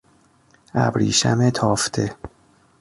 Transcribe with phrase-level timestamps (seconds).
[0.73, 2.15] ابریشم تافته